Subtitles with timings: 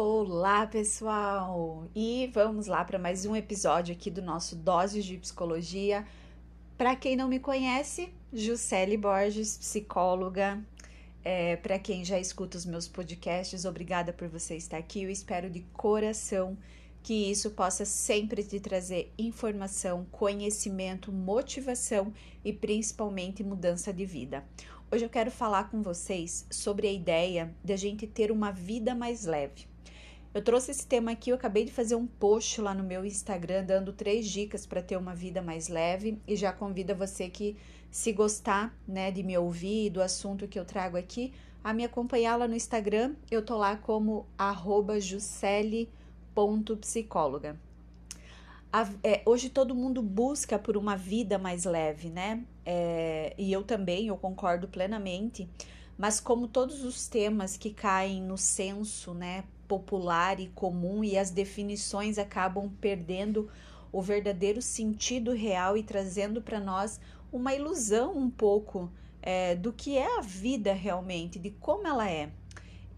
[0.00, 1.88] Olá, pessoal!
[1.92, 6.06] E vamos lá para mais um episódio aqui do nosso Doses de Psicologia.
[6.76, 10.64] Para quem não me conhece, Juscelie Borges, psicóloga.
[11.24, 15.02] É, para quem já escuta os meus podcasts, obrigada por você estar aqui.
[15.02, 16.56] Eu espero de coração
[17.02, 22.12] que isso possa sempre te trazer informação, conhecimento, motivação
[22.44, 24.44] e principalmente mudança de vida.
[24.92, 28.94] Hoje eu quero falar com vocês sobre a ideia de a gente ter uma vida
[28.94, 29.66] mais leve.
[30.38, 33.64] Eu trouxe esse tema aqui, eu acabei de fazer um post lá no meu Instagram
[33.64, 37.56] dando três dicas para ter uma vida mais leve e já convido você que
[37.90, 41.32] se gostar, né, de me ouvir do assunto que eu trago aqui,
[41.64, 43.16] a me acompanhar lá no Instagram.
[43.28, 44.28] Eu tô lá como
[45.00, 47.58] @juscele.psicóloga.
[49.02, 52.44] É, hoje todo mundo busca por uma vida mais leve, né?
[52.64, 55.48] É, e eu também, eu concordo plenamente.
[55.98, 61.30] Mas como todos os temas que caem no senso, né, popular e comum e as
[61.30, 63.48] definições acabam perdendo
[63.92, 66.98] o verdadeiro sentido real e trazendo para nós
[67.30, 68.90] uma ilusão um pouco
[69.22, 72.30] é, do que é a vida realmente, de como ela é.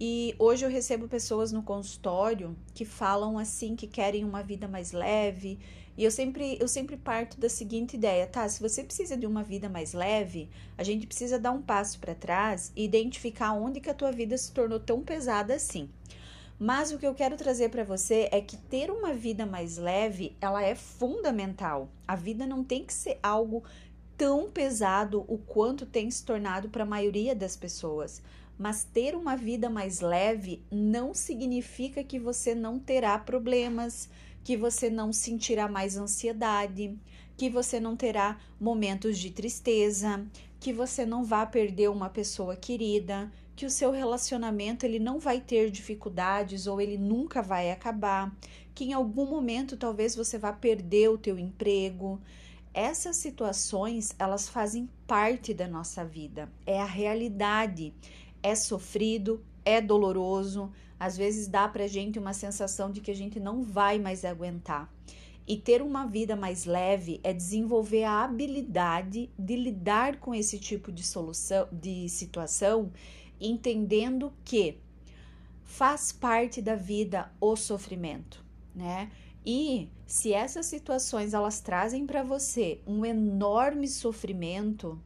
[0.03, 4.93] E hoje eu recebo pessoas no consultório que falam assim que querem uma vida mais
[4.93, 5.59] leve.
[5.95, 8.49] E eu sempre, eu sempre parto da seguinte ideia, tá?
[8.49, 12.15] Se você precisa de uma vida mais leve, a gente precisa dar um passo para
[12.15, 15.91] trás e identificar onde que a tua vida se tornou tão pesada assim.
[16.63, 20.37] Mas o que eu quero trazer para você é que ter uma vida mais leve,
[20.43, 21.89] ela é fundamental.
[22.07, 23.65] A vida não tem que ser algo
[24.15, 28.21] tão pesado o quanto tem se tornado para a maioria das pessoas.
[28.59, 34.11] Mas ter uma vida mais leve não significa que você não terá problemas,
[34.45, 36.95] que você não sentirá mais ansiedade,
[37.39, 40.27] que você não terá momentos de tristeza,
[40.61, 45.39] que você não vá perder uma pessoa querida, que o seu relacionamento ele não vai
[45.39, 48.35] ter dificuldades ou ele nunca vai acabar,
[48.75, 52.19] que em algum momento talvez você vá perder o teu emprego.
[52.73, 57.93] Essas situações, elas fazem parte da nossa vida, é a realidade
[58.43, 63.39] é sofrido, é doloroso, às vezes dá pra gente uma sensação de que a gente
[63.39, 64.91] não vai mais aguentar.
[65.47, 70.91] E ter uma vida mais leve é desenvolver a habilidade de lidar com esse tipo
[70.91, 72.91] de solução, de situação,
[73.41, 74.79] entendendo que
[75.65, 79.11] faz parte da vida o sofrimento, né?
[79.45, 85.01] E se essas situações elas trazem para você um enorme sofrimento,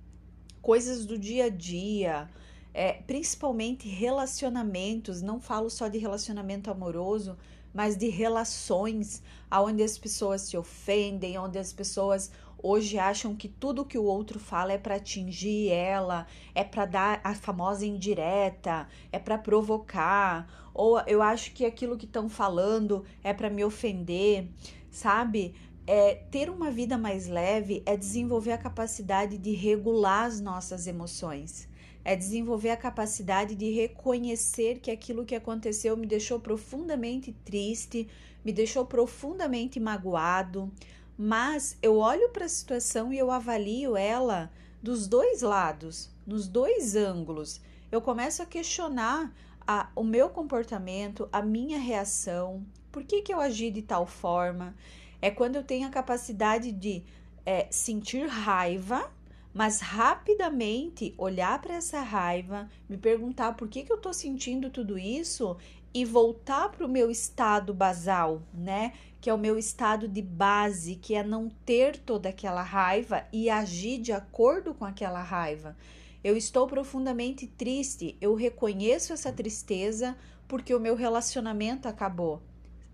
[0.60, 2.28] coisas do dia a dia,
[2.72, 7.36] é, principalmente relacionamentos, não falo só de relacionamento amoroso,
[7.72, 9.22] mas de relações
[9.52, 12.30] onde as pessoas se ofendem, onde as pessoas
[12.64, 17.20] hoje acham que tudo que o outro fala é para atingir ela, é para dar
[17.22, 23.34] a famosa indireta, é para provocar, ou eu acho que aquilo que estão falando é
[23.34, 24.48] para me ofender,
[24.90, 25.54] sabe?
[25.86, 31.68] É, ter uma vida mais leve é desenvolver a capacidade de regular as nossas emoções
[32.04, 38.06] é desenvolver a capacidade de reconhecer que aquilo que aconteceu me deixou profundamente triste,
[38.44, 40.70] me deixou profundamente magoado,
[41.16, 44.50] mas eu olho para a situação e eu avalio ela
[44.82, 47.60] dos dois lados, nos dois ângulos.
[47.90, 49.34] Eu começo a questionar
[49.66, 54.74] a, o meu comportamento, a minha reação, por que, que eu agi de tal forma.
[55.22, 57.02] É quando eu tenho a capacidade de
[57.46, 59.10] é, sentir raiva
[59.54, 64.98] mas rapidamente olhar para essa raiva, me perguntar por que, que eu estou sentindo tudo
[64.98, 65.56] isso
[65.94, 68.92] e voltar para o meu estado basal, né?
[69.24, 73.48] Que é o meu estado de base, que é não ter toda aquela raiva e
[73.48, 75.74] agir de acordo com aquela raiva.
[76.22, 80.14] Eu estou profundamente triste, eu reconheço essa tristeza
[80.46, 82.42] porque o meu relacionamento acabou.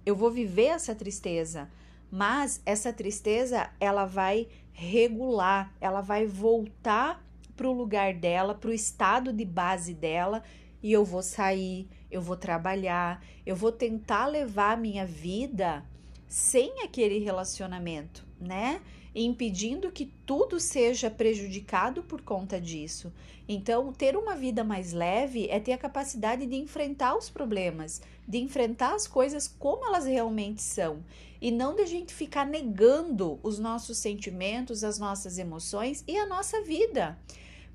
[0.06, 1.68] Eu vou viver essa tristeza,
[2.08, 7.26] mas essa tristeza ela vai regular, ela vai voltar
[7.56, 10.44] para o lugar dela, para o estado de base dela,
[10.80, 15.90] e eu vou sair, eu vou trabalhar, eu vou tentar levar a minha vida
[16.30, 18.80] sem aquele relacionamento, né?
[19.12, 23.12] Impedindo que tudo seja prejudicado por conta disso.
[23.48, 28.38] Então, ter uma vida mais leve é ter a capacidade de enfrentar os problemas, de
[28.38, 31.03] enfrentar as coisas como elas realmente são
[31.41, 36.26] e não de a gente ficar negando os nossos sentimentos, as nossas emoções e a
[36.26, 37.18] nossa vida.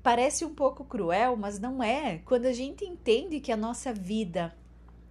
[0.02, 2.22] Parece um pouco cruel, mas não é.
[2.24, 4.56] Quando a gente entende que a nossa vida,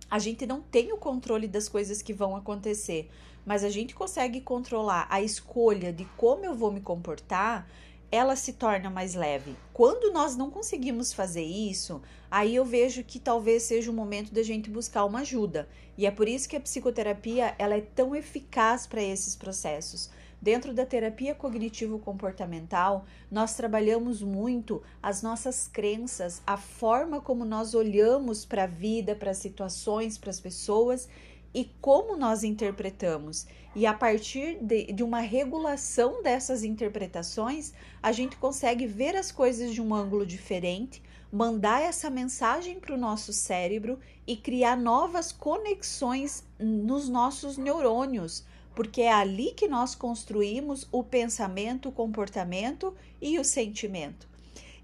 [0.09, 3.07] a gente não tem o controle das coisas que vão acontecer,
[3.45, 7.67] mas a gente consegue controlar a escolha de como eu vou me comportar,
[8.11, 9.55] ela se torna mais leve.
[9.73, 12.01] Quando nós não conseguimos fazer isso,
[12.31, 15.67] aí eu vejo que talvez seja o momento da gente buscar uma ajuda.
[15.97, 20.09] E é por isso que a psicoterapia ela é tão eficaz para esses processos.
[20.41, 28.45] Dentro da terapia cognitivo-comportamental, nós trabalhamos muito as nossas crenças, a forma como nós olhamos
[28.45, 31.09] para a vida, para as situações, para as pessoas
[31.55, 33.47] e como nós interpretamos.
[33.73, 37.71] E a partir de, de, uma regulação dessas interpretações,
[38.03, 42.97] a gente consegue ver as coisas de um ângulo diferente, mandar essa mensagem para o
[42.97, 43.97] nosso cérebro
[44.27, 48.43] e criar novas conexões nos nossos neurônios,
[48.75, 54.27] porque é ali que nós construímos o pensamento, o comportamento e o sentimento.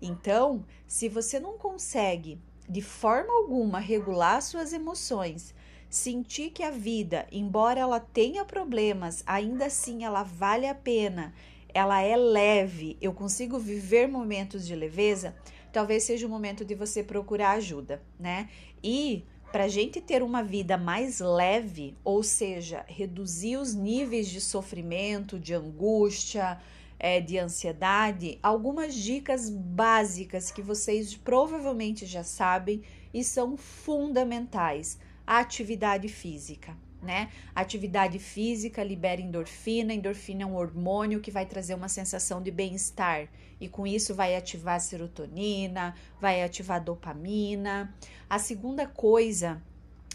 [0.01, 2.39] Então, se você não consegue
[2.69, 5.53] de forma alguma regular suas emoções,
[5.91, 11.33] sentir que a vida, embora ela tenha problemas, ainda assim ela vale a pena,
[11.73, 15.35] ela é leve, eu consigo viver momentos de leveza,
[15.71, 18.49] talvez seja o momento de você procurar ajuda, né?
[18.81, 24.39] E para a gente ter uma vida mais leve, ou seja, reduzir os níveis de
[24.39, 26.57] sofrimento, de angústia,
[26.97, 32.81] é, de ansiedade, algumas dicas básicas que vocês provavelmente já sabem
[33.13, 36.75] e são fundamentais atividade física.
[37.01, 37.31] Né?
[37.55, 43.27] Atividade física libera endorfina, endorfina é um hormônio que vai trazer uma sensação de bem-estar
[43.59, 47.91] e com isso vai ativar serotonina, vai ativar dopamina.
[48.29, 49.59] A segunda coisa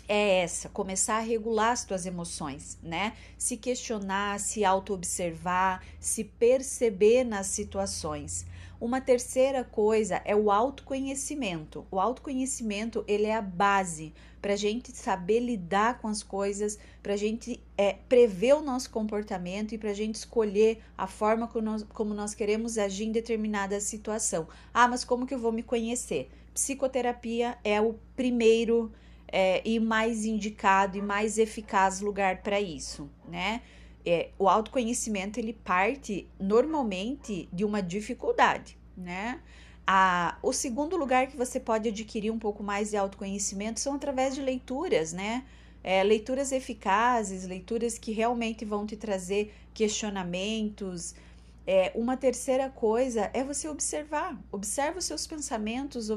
[0.08, 3.14] é essa, começar a regular as tuas emoções, né?
[3.36, 8.46] Se questionar, se auto-observar, se perceber nas situações.
[8.80, 11.86] Uma terceira coisa é o autoconhecimento.
[11.90, 17.14] O autoconhecimento ele é a base para a gente saber lidar com as coisas, para
[17.14, 21.64] a gente é, prever o nosso comportamento e para a gente escolher a forma como
[21.64, 24.46] nós, como nós queremos agir em determinada situação.
[24.72, 26.30] Ah, mas como que eu vou me conhecer?
[26.52, 28.92] Psicoterapia é o primeiro
[29.28, 33.62] é, e mais indicado e mais eficaz lugar para isso, né?
[34.06, 39.40] É, o autoconhecimento ele parte normalmente de uma dificuldade, né?
[39.84, 44.34] A, o segundo lugar que você pode adquirir um pouco mais de autoconhecimento são através
[44.34, 45.44] de leituras, né?
[45.82, 51.14] É, leituras eficazes, leituras que realmente vão te trazer questionamentos.
[51.66, 56.08] É, uma terceira coisa é você observar, observa os seus pensamentos,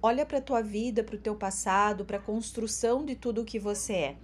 [0.00, 3.44] olha para a tua vida, para o teu passado, para a construção de tudo o
[3.44, 4.16] que você é.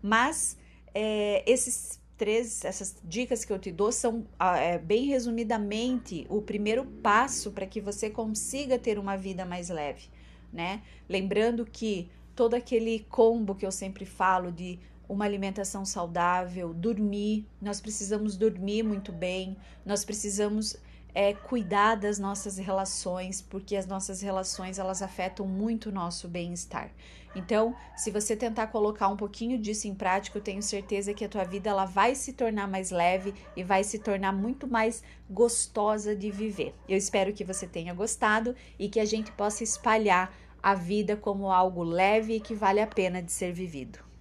[0.00, 0.56] Mas
[0.94, 6.40] é, esses três, essas dicas que eu te dou são, ah, é, bem resumidamente, o
[6.40, 10.08] primeiro passo para que você consiga ter uma vida mais leve,
[10.52, 10.82] né?
[11.08, 14.78] Lembrando que todo aquele combo que eu sempre falo de
[15.08, 20.76] uma alimentação saudável, dormir, nós precisamos dormir muito bem, nós precisamos
[21.14, 26.90] é, cuidar das nossas relações, porque as nossas relações elas afetam muito o nosso bem-estar.
[27.34, 31.28] Então, se você tentar colocar um pouquinho disso em prática, eu tenho certeza que a
[31.28, 36.14] tua vida ela vai se tornar mais leve e vai se tornar muito mais gostosa
[36.14, 36.74] de viver.
[36.88, 40.32] Eu espero que você tenha gostado e que a gente possa espalhar
[40.62, 44.11] a vida como algo leve e que vale a pena de ser vivido.